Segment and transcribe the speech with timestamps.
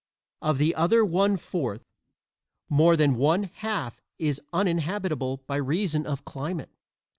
[0.41, 1.83] Of the other one fourth
[2.69, 6.71] more than one half is uninhabitable by reason of climate.